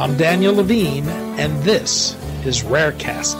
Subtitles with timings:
[0.00, 1.06] I'm Daniel Levine,
[1.38, 2.14] and this
[2.46, 3.36] is Rarecast.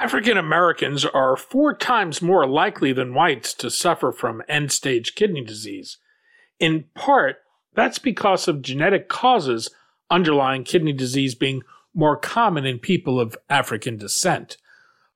[0.00, 5.44] African Americans are four times more likely than whites to suffer from end stage kidney
[5.44, 5.98] disease.
[6.58, 7.36] In part,
[7.74, 9.70] that's because of genetic causes
[10.10, 11.62] underlying kidney disease being
[11.94, 14.56] more common in people of African descent.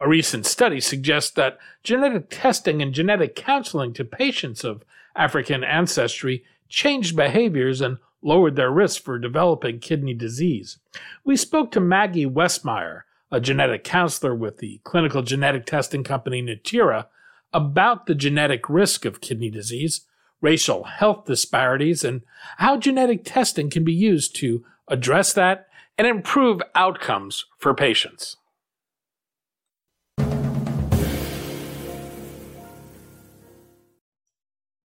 [0.01, 4.85] A recent study suggests that genetic testing and genetic counseling to patients of
[5.17, 10.79] African ancestry changed behaviors and lowered their risk for developing kidney disease.
[11.25, 17.07] We spoke to Maggie Westemeyer, a genetic counselor with the clinical genetic testing company Natera,
[17.53, 20.03] about the genetic risk of kidney disease
[20.41, 22.23] racial health disparities, and
[22.59, 28.37] how genetic testing can be used to address that and improve outcomes for patients.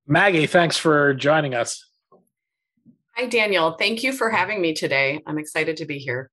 [0.06, 1.86] Maggie, thanks for joining us.
[3.16, 3.77] Hi, Daniel.
[3.78, 5.22] Thank you for having me today.
[5.27, 6.30] I'm excited to be here.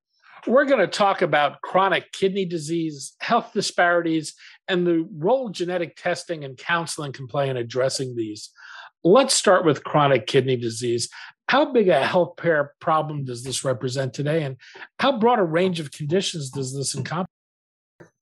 [0.47, 4.33] We're going to talk about chronic kidney disease, health disparities,
[4.67, 8.50] and the role genetic testing and counseling can play in addressing these.
[9.08, 11.08] Let's start with chronic kidney disease.
[11.47, 14.57] How big a healthcare problem does this represent today, and
[15.00, 17.31] how broad a range of conditions does this encompass?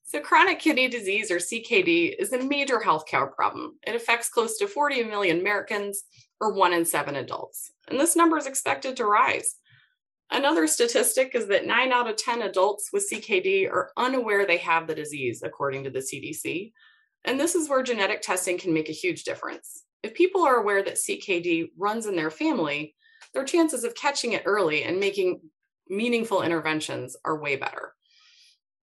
[0.04, 3.80] So, chronic kidney disease, or CKD, is a major healthcare problem.
[3.88, 6.04] It affects close to 40 million Americans,
[6.40, 7.72] or one in seven adults.
[7.88, 9.56] And this number is expected to rise.
[10.30, 14.86] Another statistic is that nine out of 10 adults with CKD are unaware they have
[14.86, 16.74] the disease, according to the CDC.
[17.24, 19.82] And this is where genetic testing can make a huge difference.
[20.06, 22.94] If people are aware that CKD runs in their family,
[23.34, 25.42] their chances of catching it early and making
[25.90, 27.94] meaningful interventions are way better.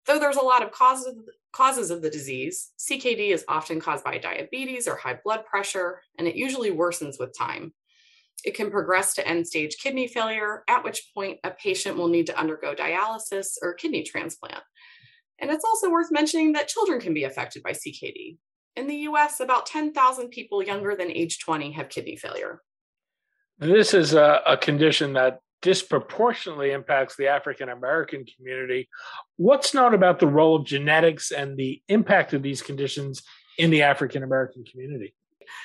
[0.05, 1.15] Though there's a lot of causes,
[1.53, 6.27] causes of the disease, CKD is often caused by diabetes or high blood pressure, and
[6.27, 7.73] it usually worsens with time.
[8.43, 12.27] It can progress to end stage kidney failure, at which point a patient will need
[12.27, 14.65] to undergo dialysis or kidney transplant.
[15.39, 18.39] And it's also worth mentioning that children can be affected by CKD.
[18.77, 22.63] In the US, about 10,000 people younger than age 20 have kidney failure.
[23.59, 28.89] This is a, a condition that disproportionately impacts the African American community.
[29.37, 33.23] What's known about the role of genetics and the impact of these conditions
[33.59, 35.15] in the African American community?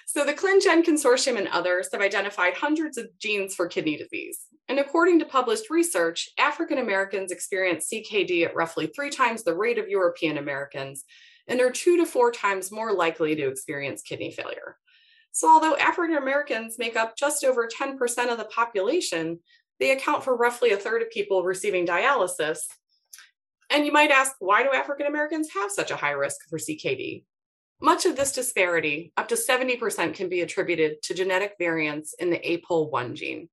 [0.05, 4.39] So, the ClinGen Consortium and others have identified hundreds of genes for kidney disease.
[4.69, 9.77] And according to published research, African Americans experience CKD at roughly three times the rate
[9.77, 11.05] of European Americans
[11.47, 14.77] and are two to four times more likely to experience kidney failure.
[15.31, 19.39] So, although African Americans make up just over 10% of the population,
[19.79, 22.59] they account for roughly a third of people receiving dialysis.
[23.69, 27.23] And you might ask, why do African Americans have such a high risk for CKD?
[27.79, 32.39] Much of this disparity, up to 70%, can be attributed to genetic variants in the
[32.39, 33.49] APOL1 gene,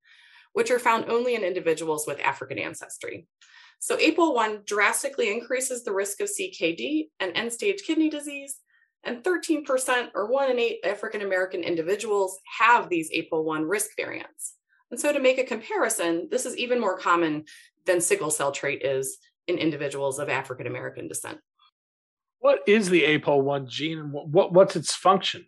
[0.54, 3.26] which are found only in individuals with African ancestry.
[3.84, 8.60] So APOL1 drastically increases the risk of CKD and end stage kidney disease,
[9.04, 14.54] and 13% or one in eight African American individuals have these APOL1 risk variants.
[14.90, 17.44] And so to make a comparison, this is even more common
[17.84, 19.18] than sickle cell trait is
[19.48, 21.36] in individuals of African American descent.
[22.38, 25.44] What is the APOL1 gene and what, what's its function?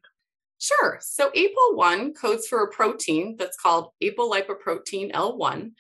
[0.59, 0.99] Sure.
[1.01, 5.71] So APOL1 codes for a protein that's called apolipoprotein L1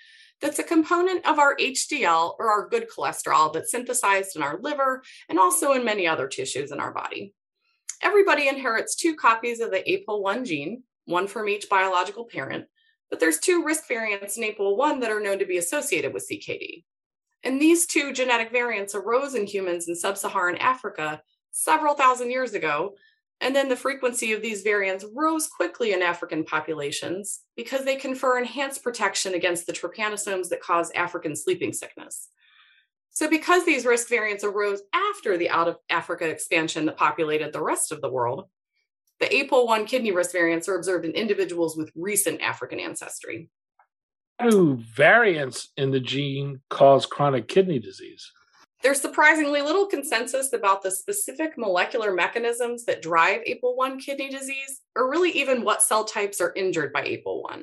[0.40, 5.02] that's a component of our HDL or our good cholesterol that's synthesized in our liver
[5.28, 7.32] and also in many other tissues in our body.
[8.02, 12.66] Everybody inherits two copies of the APOL1 gene, one from each biological parent,
[13.10, 16.84] but there's two risk variants in APOL1 that are known to be associated with CKD.
[17.42, 21.22] And these two genetic variants arose in humans in sub Saharan Africa
[21.52, 22.94] several thousand years ago
[23.40, 28.38] and then the frequency of these variants rose quickly in African populations because they confer
[28.38, 32.28] enhanced protection against the trypanosomes that cause African sleeping sickness.
[33.10, 37.62] So, because these risk variants arose after the out of Africa expansion that populated the
[37.62, 38.44] rest of the world,
[39.20, 43.48] the APOL1 kidney risk variants are observed in individuals with recent African ancestry.
[44.50, 48.30] Do variants in the gene cause chronic kidney disease?
[48.82, 55.10] There's surprisingly little consensus about the specific molecular mechanisms that drive APOL1 kidney disease, or
[55.10, 57.62] really even what cell types are injured by APOL1.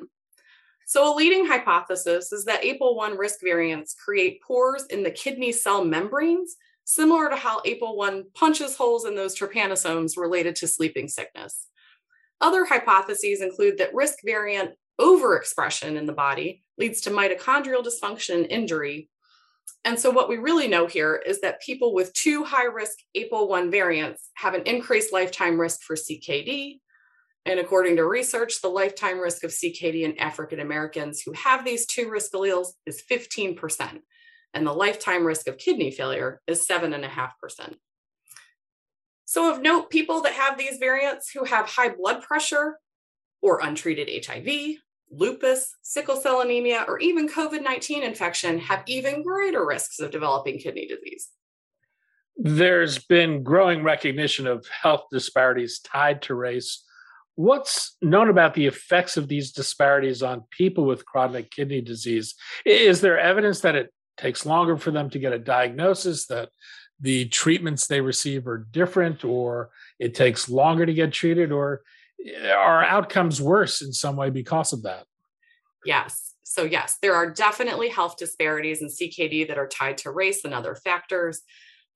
[0.86, 5.84] So, a leading hypothesis is that APOL1 risk variants create pores in the kidney cell
[5.84, 11.68] membranes, similar to how APOL1 punches holes in those trypanosomes related to sleeping sickness.
[12.40, 18.46] Other hypotheses include that risk variant overexpression in the body leads to mitochondrial dysfunction and
[18.46, 19.08] injury.
[19.84, 23.70] And so, what we really know here is that people with two high risk APOL1
[23.70, 26.78] variants have an increased lifetime risk for CKD
[27.46, 31.86] and according to research, the lifetime risk of CKD in African Americans who have these
[31.86, 34.00] two risk alleles is 15%,
[34.54, 37.74] and the lifetime risk of kidney failure is 7.5%.
[39.26, 42.78] So, of note, people that have these variants who have high blood pressure
[43.42, 44.76] or untreated HIV,
[45.10, 50.58] lupus, sickle cell anemia, or even COVID 19 infection have even greater risks of developing
[50.58, 51.28] kidney disease.
[52.36, 56.84] There's been growing recognition of health disparities tied to race
[57.36, 62.34] What's known about the effects of these disparities on people with chronic kidney disease?
[62.64, 66.50] Is there evidence that it takes longer for them to get a diagnosis, that
[67.00, 71.82] the treatments they receive are different, or it takes longer to get treated, or
[72.56, 75.04] are outcomes worse in some way because of that?
[75.84, 76.34] Yes.
[76.42, 80.54] So, yes, there are definitely health disparities in CKD that are tied to race and
[80.54, 81.42] other factors.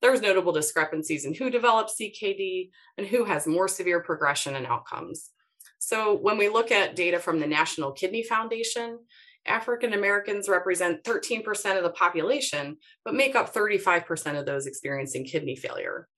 [0.01, 5.31] There's notable discrepancies in who develops CKD and who has more severe progression and outcomes.
[5.79, 8.99] So, when we look at data from the National Kidney Foundation,
[9.47, 15.57] African Americans represent 13% of the population, but make up 35% of those experiencing kidney
[15.57, 16.09] failure.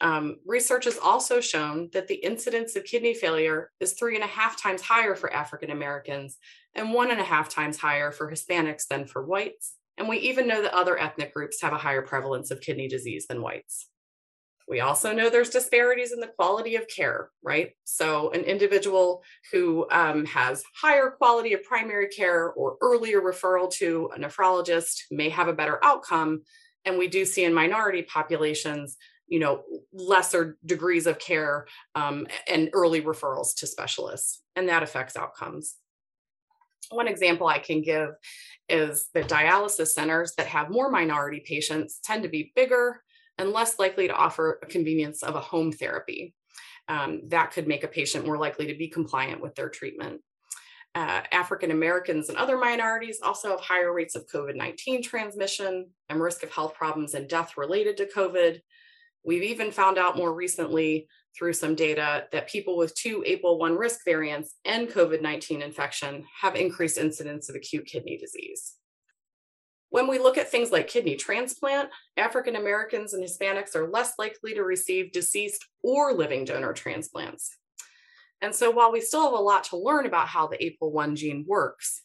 [0.00, 4.28] Um, research has also shown that the incidence of kidney failure is three and a
[4.28, 6.36] half times higher for African Americans
[6.74, 9.74] and one and a half times higher for Hispanics than for whites.
[9.98, 13.26] And we even know that other ethnic groups have a higher prevalence of kidney disease
[13.26, 13.88] than whites.
[14.68, 17.70] We also know there's disparities in the quality of care, right?
[17.84, 19.22] So, an individual
[19.52, 25.28] who um, has higher quality of primary care or earlier referral to a nephrologist may
[25.28, 26.42] have a better outcome.
[26.84, 28.96] And we do see in minority populations,
[29.28, 29.62] you know,
[29.92, 35.76] lesser degrees of care um, and early referrals to specialists, and that affects outcomes.
[36.90, 38.10] One example I can give
[38.68, 43.02] is that dialysis centers that have more minority patients tend to be bigger
[43.38, 46.34] and less likely to offer a convenience of a home therapy.
[46.88, 50.20] Um, that could make a patient more likely to be compliant with their treatment.
[50.94, 56.20] Uh, African Americans and other minorities also have higher rates of COVID 19 transmission and
[56.20, 58.60] risk of health problems and death related to COVID.
[59.26, 64.04] We've even found out more recently through some data that people with two APOL1 risk
[64.04, 68.76] variants and COVID 19 infection have increased incidence of acute kidney disease.
[69.90, 74.54] When we look at things like kidney transplant, African Americans and Hispanics are less likely
[74.54, 77.50] to receive deceased or living donor transplants.
[78.40, 81.44] And so, while we still have a lot to learn about how the APOL1 gene
[81.48, 82.02] works,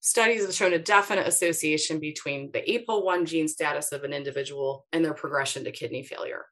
[0.00, 5.04] studies have shown a definite association between the APOL1 gene status of an individual and
[5.04, 6.46] their progression to kidney failure.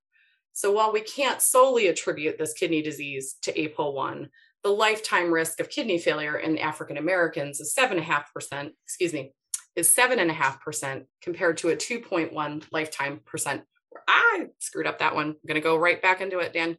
[0.53, 4.29] So while we can't solely attribute this kidney disease to APOL1,
[4.65, 9.33] the lifetime risk of kidney failure in African Americans is 7.5%, excuse me,
[9.77, 13.63] is 7.5% compared to a 2.1 lifetime percent.
[14.09, 15.29] I screwed up that one.
[15.29, 16.77] I'm going to go right back into it, Dan.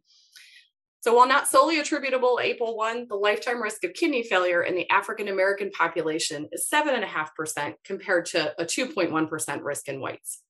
[1.02, 4.90] So while not solely attributable to APOL1, the lifetime risk of kidney failure in the
[4.90, 10.42] African American population is 7.5% compared to a 2.1% risk in whites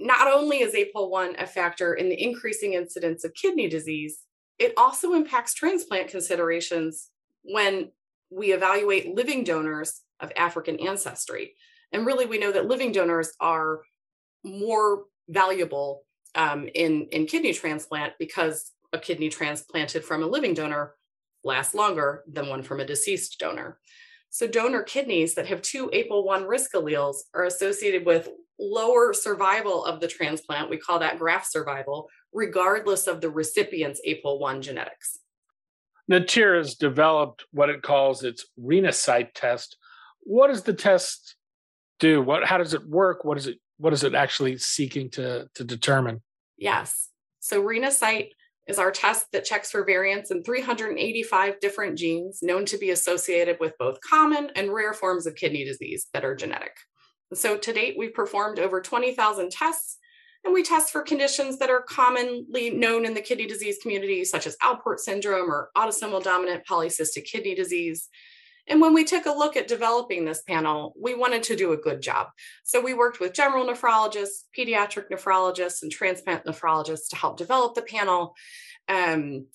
[0.00, 4.24] not only is APOL1 a factor in the increasing incidence of kidney disease,
[4.58, 7.10] it also impacts transplant considerations
[7.42, 7.90] when
[8.30, 11.54] we evaluate living donors of African ancestry.
[11.92, 13.80] And really, we know that living donors are
[14.44, 16.02] more valuable
[16.34, 20.94] um, in, in kidney transplant because a kidney transplanted from a living donor
[21.44, 23.78] lasts longer than one from a deceased donor.
[24.30, 28.28] So, donor kidneys that have two APOL1 risk alleles are associated with
[28.58, 30.70] lower survival of the transplant.
[30.70, 35.18] We call that graft survival, regardless of the recipient's APOL1 genetics.
[36.08, 39.76] Natera has developed what it calls its Renasight test.
[40.20, 41.36] What does the test
[41.98, 42.20] do?
[42.20, 43.24] What how does it work?
[43.24, 46.22] What is it what is it actually seeking to, to determine?
[46.58, 47.08] Yes.
[47.40, 48.30] So Renasight
[48.66, 53.58] is our test that checks for variants in 385 different genes known to be associated
[53.58, 56.76] with both common and rare forms of kidney disease that are genetic.
[57.34, 59.98] So to date, we've performed over 20,000 tests,
[60.44, 64.46] and we test for conditions that are commonly known in the kidney disease community, such
[64.46, 68.08] as Alport syndrome or autosomal dominant polycystic kidney disease.
[68.68, 71.76] And when we took a look at developing this panel, we wanted to do a
[71.76, 72.28] good job.
[72.64, 77.82] So we worked with general nephrologists, pediatric nephrologists, and transplant nephrologists to help develop the
[77.82, 78.34] panel
[78.88, 79.46] um,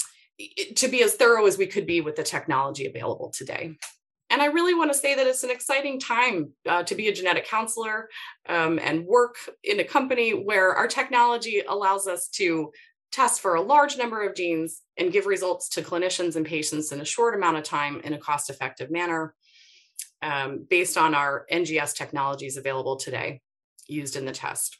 [0.75, 3.77] to be as thorough as we could be with the technology available today.
[4.29, 7.13] And I really want to say that it's an exciting time uh, to be a
[7.13, 8.09] genetic counselor
[8.49, 12.71] um, and work in a company where our technology allows us to
[13.11, 17.01] test for a large number of genes and give results to clinicians and patients in
[17.01, 19.33] a short amount of time in a cost effective manner
[20.21, 23.41] um, based on our NGS technologies available today
[23.87, 24.77] used in the test.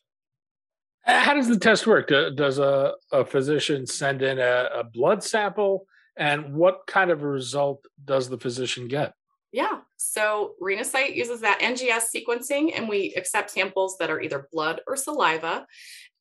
[1.03, 2.09] How does the test work?
[2.35, 5.85] Does a, a physician send in a, a blood sample?
[6.17, 9.13] And what kind of result does the physician get?
[9.51, 9.81] Yeah.
[9.97, 14.95] So Renasight uses that NGS sequencing, and we accept samples that are either blood or
[14.95, 15.65] saliva.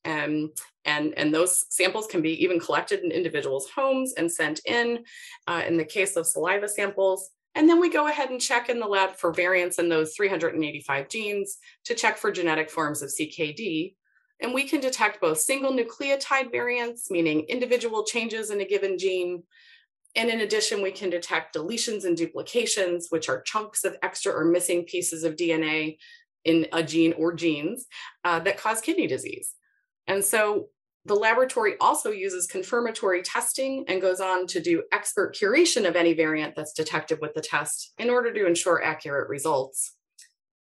[0.05, 0.51] Um,
[0.85, 5.03] and, and those samples can be even collected in individuals' homes and sent in.
[5.47, 8.79] Uh, in the case of saliva samples, and then we go ahead and check in
[8.79, 13.95] the lab for variants in those 385 genes to check for genetic forms of CKD.
[14.41, 19.43] And we can detect both single nucleotide variants, meaning individual changes in a given gene,
[20.15, 24.45] and in addition, we can detect deletions and duplications, which are chunks of extra or
[24.45, 25.97] missing pieces of DNA
[26.45, 27.85] in a gene or genes
[28.23, 29.53] uh, that cause kidney disease.
[30.07, 30.67] And so
[31.05, 36.13] the laboratory also uses confirmatory testing and goes on to do expert curation of any
[36.13, 39.95] variant that's detected with the test in order to ensure accurate results.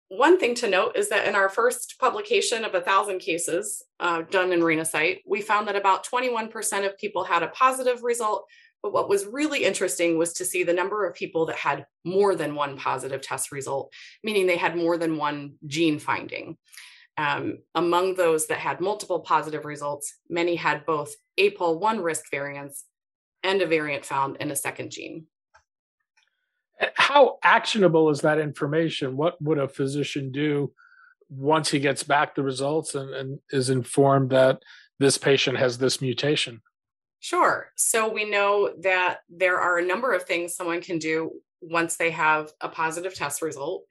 [0.07, 4.51] One thing to note is that in our first publication of 1,000 cases uh, done
[4.51, 8.45] in Renasight, we found that about 21% of people had a positive result,
[8.83, 12.35] but what was really interesting was to see the number of people that had more
[12.35, 16.57] than one positive test result, meaning they had more than one gene finding.
[17.17, 22.85] Um, among those that had multiple positive results, many had both APOL1 risk variants
[23.43, 25.25] and a variant found in a second gene.
[26.95, 29.17] How actionable is that information?
[29.17, 30.73] What would a physician do
[31.29, 34.61] once he gets back the results and, and is informed that
[34.99, 36.61] this patient has this mutation?
[37.19, 37.71] Sure.
[37.75, 42.09] So we know that there are a number of things someone can do once they
[42.09, 43.83] have a positive test result.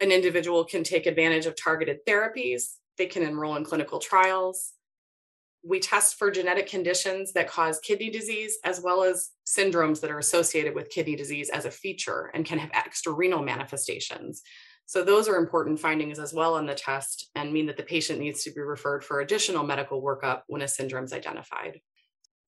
[0.00, 4.72] An individual can take advantage of targeted therapies, they can enroll in clinical trials.
[5.64, 10.18] We test for genetic conditions that cause kidney disease, as well as syndromes that are
[10.18, 14.42] associated with kidney disease as a feature and can have extrarenal manifestations.
[14.86, 18.20] So, those are important findings as well in the test and mean that the patient
[18.20, 21.80] needs to be referred for additional medical workup when a syndrome is identified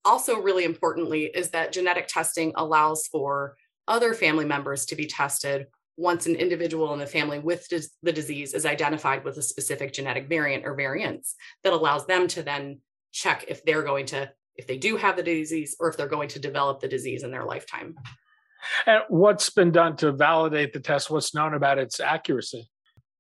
[0.05, 3.57] also really importantly is that genetic testing allows for
[3.89, 5.67] other family members to be tested
[6.01, 7.69] once an individual in the family with
[8.03, 12.43] the disease is identified with a specific genetic variant or variants that allows them to
[12.43, 12.81] then
[13.13, 16.29] check if they're going to if they do have the disease or if they're going
[16.29, 17.95] to develop the disease in their lifetime.
[18.87, 21.11] And what's been done to validate the test?
[21.11, 22.69] What's known about its accuracy?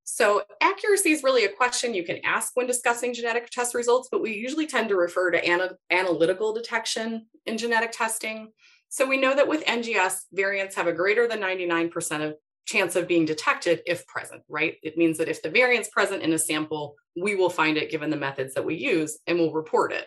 [0.05, 4.21] So, accuracy is really a question you can ask when discussing genetic test results, but
[4.21, 8.53] we usually tend to refer to ana- analytical detection in genetic testing.
[8.89, 12.35] So, we know that with NGS, variants have a greater than 99% of
[12.71, 14.77] chance of being detected if present, right?
[14.83, 18.11] It means that if the variant's present in a sample, we will find it given
[18.11, 20.07] the methods that we use and we'll report it.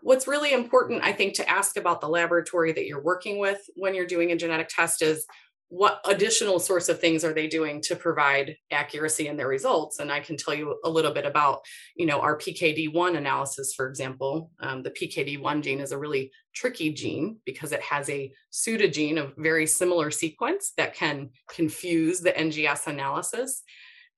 [0.00, 3.94] What's really important, I think, to ask about the laboratory that you're working with when
[3.94, 5.26] you're doing a genetic test is
[5.72, 10.00] what additional sorts of things are they doing to provide accuracy in their results?
[10.00, 11.62] And i can tell you a little bit about
[11.96, 14.50] you know our pkd1 analysis for example.
[14.60, 19.32] Um, the pkd1 gene is a really tricky gene because it has a pseudogene of
[19.38, 23.62] very similar sequence that can confuse the ngs analysis.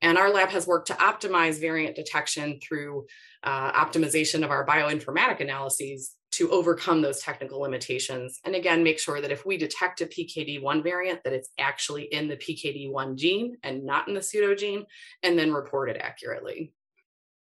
[0.03, 3.07] And our lab has worked to optimize variant detection through
[3.45, 8.41] uh, optimization of our bioinformatic analyses to overcome those technical limitations.
[8.45, 12.29] And again, make sure that if we detect a PKD1 variant, that it's actually in
[12.29, 14.85] the PKD1 gene and not in the pseudogene,
[15.23, 16.73] and then report it accurately.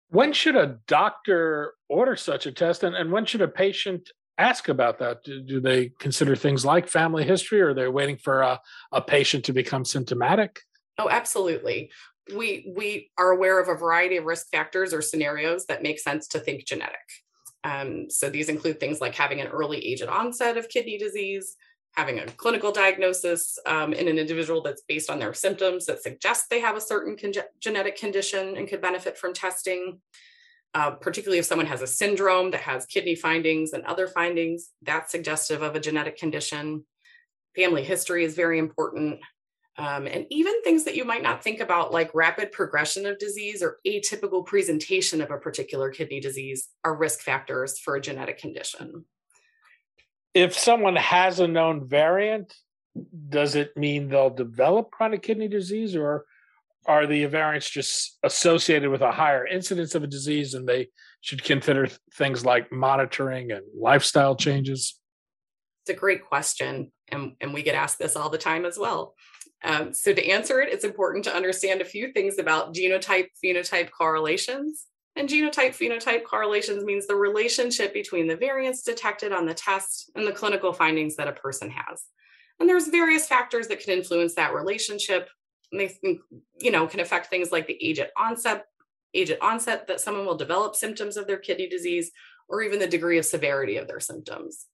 [0.09, 4.67] When should a doctor order such a test, and, and when should a patient ask
[4.67, 5.23] about that?
[5.23, 8.59] Do, do, they consider things like family history, or are they waiting for a,
[8.91, 10.59] a patient to become symptomatic?
[10.97, 11.91] Oh, absolutely.
[12.35, 16.27] We we are aware of a variety of risk factors or scenarios that make sense
[16.29, 16.99] to think genetic.
[17.63, 21.55] Um, so these include things like having an early age and onset of kidney disease,
[21.95, 26.47] having a clinical diagnosis um, in an individual that's based on their symptoms that suggests
[26.49, 29.99] they have a certain con- genetic condition and could benefit from testing.
[30.73, 35.11] Uh, particularly if someone has a syndrome that has kidney findings and other findings, that's
[35.11, 36.85] suggestive of a genetic condition.
[37.57, 39.19] Family history is very important.
[39.81, 43.63] Um, and even things that you might not think about, like rapid progression of disease
[43.63, 49.05] or atypical presentation of a particular kidney disease, are risk factors for a genetic condition.
[50.35, 52.53] If someone has a known variant,
[53.29, 56.25] does it mean they'll develop chronic kidney disease, or
[56.85, 60.89] are the variants just associated with a higher incidence of a disease and they
[61.21, 64.99] should consider things like monitoring and lifestyle changes?
[65.83, 69.15] It's a great question, and, and we get asked this all the time as well.
[69.63, 73.91] Um, so, to answer it, it's important to understand a few things about genotype phenotype
[73.91, 74.87] correlations.
[75.15, 80.25] And genotype phenotype correlations means the relationship between the variants detected on the test and
[80.25, 82.03] the clinical findings that a person has.
[82.59, 85.29] And there's various factors that can influence that relationship.
[85.71, 86.19] And they
[86.59, 88.65] you know, can affect things like the age at onset,
[89.13, 92.11] age at onset that someone will develop symptoms of their kidney disease,
[92.47, 94.67] or even the degree of severity of their symptoms.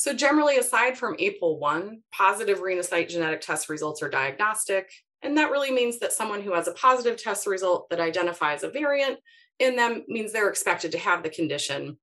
[0.00, 4.90] So, generally, aside from APOL1, positive Renasight genetic test results are diagnostic.
[5.20, 8.70] And that really means that someone who has a positive test result that identifies a
[8.70, 9.18] variant
[9.58, 11.98] in them means they're expected to have the condition.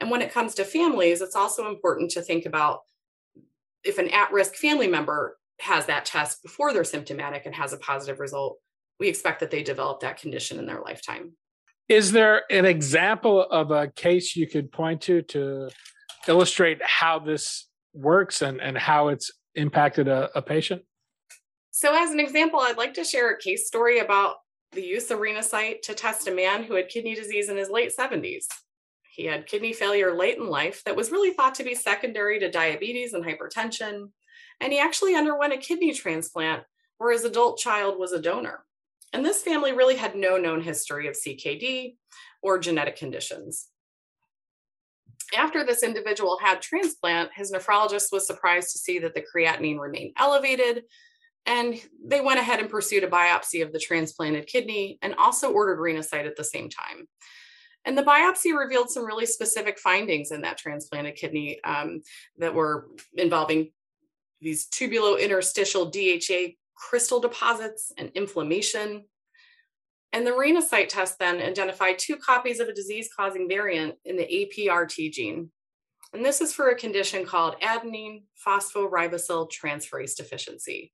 [0.00, 2.80] And when it comes to families, it's also important to think about
[3.84, 7.78] if an at risk family member has that test before they're symptomatic and has a
[7.78, 8.58] positive result,
[8.98, 11.34] we expect that they develop that condition in their lifetime.
[11.88, 15.70] Is there an example of a case you could point to to
[16.28, 20.82] illustrate how this works and, and how it's impacted a, a patient?
[21.70, 24.36] So, as an example, I'd like to share a case story about
[24.72, 27.92] the use of Renasight to test a man who had kidney disease in his late
[27.96, 28.46] 70s.
[29.14, 32.50] He had kidney failure late in life that was really thought to be secondary to
[32.50, 34.10] diabetes and hypertension.
[34.60, 36.62] And he actually underwent a kidney transplant
[36.98, 38.64] where his adult child was a donor.
[39.12, 41.96] And this family really had no known history of CKD
[42.42, 43.68] or genetic conditions
[45.36, 50.12] after this individual had transplant, his nephrologist was surprised to see that the creatinine remained
[50.16, 50.84] elevated.
[51.46, 55.78] And they went ahead and pursued a biopsy of the transplanted kidney and also ordered
[55.78, 57.08] Renasight at the same time.
[57.84, 62.02] And the biopsy revealed some really specific findings in that transplanted kidney um,
[62.36, 63.70] that were involving
[64.40, 69.04] these tubulointerstitial DHA crystal deposits and inflammation,
[70.12, 74.24] and the Renasight test then identified two copies of a disease causing variant in the
[74.24, 75.50] APRT gene.
[76.14, 80.92] And this is for a condition called adenine phosphoribosyl transferase deficiency.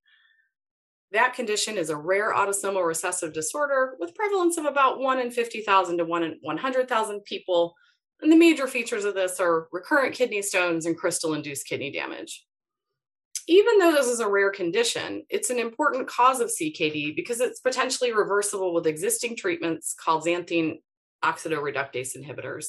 [1.11, 5.97] That condition is a rare autosomal recessive disorder with prevalence of about 1 in 50,000
[5.97, 7.73] to 1 in 100,000 people.
[8.21, 12.44] And the major features of this are recurrent kidney stones and crystal induced kidney damage
[13.47, 17.59] even though this is a rare condition, it's an important cause of CKD because it's
[17.59, 20.79] potentially reversible with existing treatments called xanthine
[21.23, 22.67] oxidoreductase inhibitors.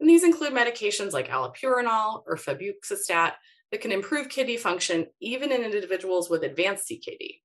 [0.00, 3.32] And these include medications like allopurinol or febuxostat
[3.70, 7.40] that can improve kidney function even in individuals with advanced CKD.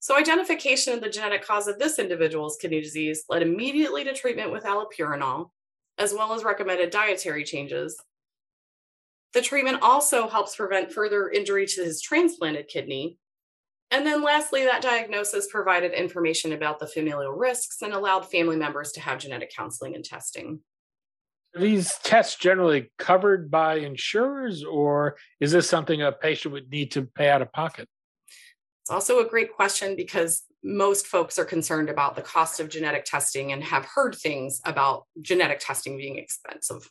[0.00, 4.52] So, identification of the genetic cause of this individual's kidney disease led immediately to treatment
[4.52, 5.50] with allopurinol,
[5.96, 7.98] as well as recommended dietary changes
[9.34, 13.18] the treatment also helps prevent further injury to his transplanted kidney.
[13.90, 18.92] And then, lastly, that diagnosis provided information about the familial risks and allowed family members
[18.92, 20.60] to have genetic counseling and testing.
[21.54, 26.90] Are these tests generally covered by insurers, or is this something a patient would need
[26.92, 27.88] to pay out of pocket?
[28.82, 33.04] It's also a great question because most folks are concerned about the cost of genetic
[33.04, 36.90] testing and have heard things about genetic testing being expensive.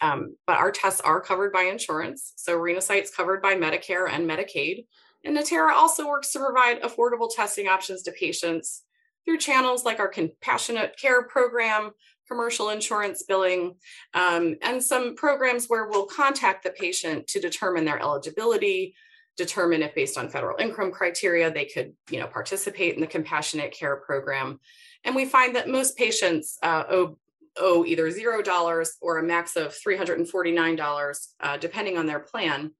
[0.00, 2.32] Um, but our tests are covered by insurance.
[2.36, 4.86] So Renasight's covered by Medicare and Medicaid.
[5.24, 8.84] And Natera also works to provide affordable testing options to patients
[9.24, 11.90] through channels like our compassionate care program,
[12.26, 13.74] commercial insurance billing,
[14.14, 18.94] um, and some programs where we'll contact the patient to determine their eligibility,
[19.36, 23.72] determine if based on federal income criteria they could you know participate in the compassionate
[23.72, 24.60] care program
[25.04, 27.16] and we find that most patients uh, owe
[27.58, 32.72] owe either zero dollars or a max of $349, uh, depending on their plan.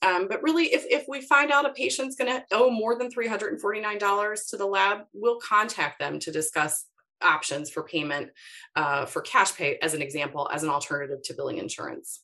[0.00, 3.10] Um, but really, if, if we find out a patient's going to owe more than
[3.10, 6.86] $349 to the lab, we'll contact them to discuss
[7.20, 8.30] options for payment
[8.76, 12.22] uh, for cash pay, as an example, as an alternative to billing insurance.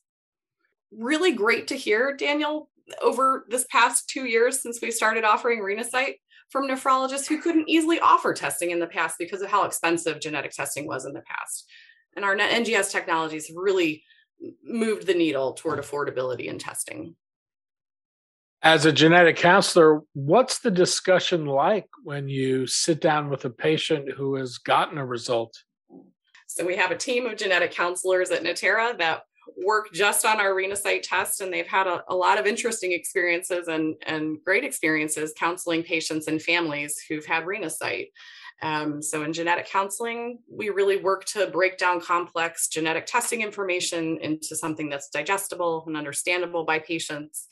[0.91, 2.69] Really great to hear, Daniel,
[3.01, 6.15] over this past two years since we started offering Renasight
[6.49, 10.51] from nephrologists who couldn't easily offer testing in the past because of how expensive genetic
[10.51, 11.69] testing was in the past.
[12.15, 14.03] And our NGS technologies have really
[14.63, 17.15] moved the needle toward affordability in testing.
[18.61, 24.11] As a genetic counselor, what's the discussion like when you sit down with a patient
[24.11, 25.55] who has gotten a result?
[26.47, 29.23] So, we have a team of genetic counselors at Natera that
[29.57, 33.67] work just on our Renasight test, and they've had a, a, lot of interesting experiences
[33.67, 38.07] and, and great experiences counseling patients and families who've had Renasight.
[38.61, 44.17] Um, so, in genetic counseling, we really work to break down complex genetic testing information
[44.21, 47.47] into something that's digestible and understandable by patients.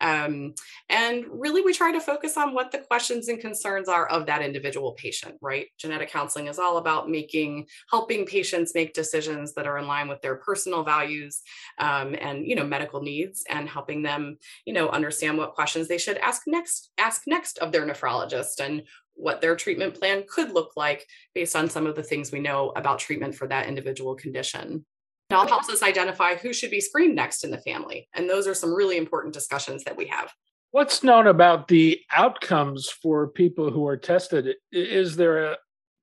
[0.00, 0.54] Um,
[0.88, 4.42] and really, we try to focus on what the questions and concerns are of that
[4.42, 5.66] individual patient, right?
[5.78, 10.20] Genetic counseling is all about making, helping patients make decisions that are in line with
[10.20, 11.42] their personal values
[11.78, 14.36] um, and, you know, medical needs and helping them,
[14.66, 18.82] you know, understand what questions they should ask next, ask next of their nephrologist and
[19.14, 22.72] what their treatment plan could look like based on some of the things we know
[22.76, 24.84] about treatment for that individual condition.
[25.30, 28.08] It all helps us identify who should be screened next in the family.
[28.14, 30.32] And those are some really important discussions that we have.
[30.72, 34.56] What's known about the outcomes for people who are tested?
[34.72, 35.56] Is there a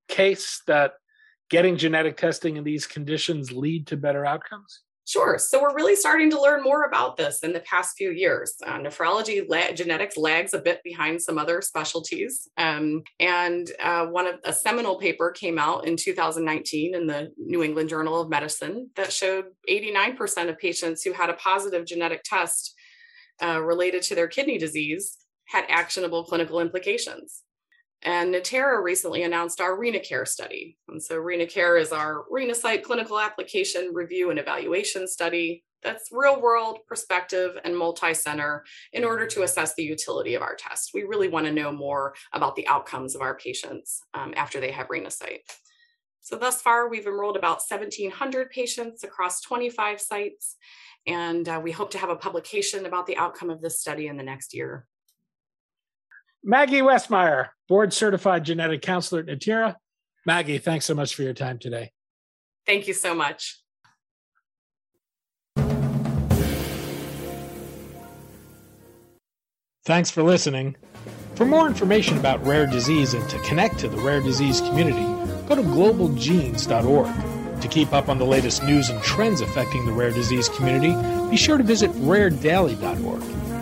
[0.08, 0.94] case that
[1.50, 4.82] getting genetic testing in these conditions lead to better outcomes?
[5.12, 5.38] Sure.
[5.38, 8.56] So we're really starting to learn more about this in the past few years.
[8.66, 14.26] Uh, nephrology la- genetics lags a bit behind some other specialties, um, and uh, one
[14.26, 18.90] of a seminal paper came out in 2019 in the New England Journal of Medicine
[18.96, 22.74] that showed 89% of patients who had a positive genetic test
[23.44, 27.44] uh, related to their kidney disease had actionable clinical implications.
[28.04, 30.78] And Natera recently announced our RenaCare study.
[30.88, 36.80] And so RenaCare is our Renasight clinical application review and evaluation study that's real world
[36.88, 40.92] perspective and multi-center in order to assess the utility of our test.
[40.94, 44.72] We really want to know more about the outcomes of our patients um, after they
[44.72, 45.40] have Renasight.
[46.22, 50.56] So thus far, we've enrolled about 1,700 patients across 25 sites,
[51.08, 54.18] and uh, we hope to have a publication about the outcome of this study in
[54.18, 54.86] the next year.
[56.44, 59.76] Maggie Westemeyer, board certified genetic counselor at Natera.
[60.26, 61.92] Maggie, thanks so much for your time today.
[62.66, 63.62] Thank you so much.
[69.84, 70.76] Thanks for listening.
[71.36, 75.04] For more information about rare disease and to connect to the rare disease community,
[75.48, 77.62] go to globalgenes.org.
[77.62, 80.96] To keep up on the latest news and trends affecting the rare disease community,
[81.30, 83.22] be sure to visit raredaily.org.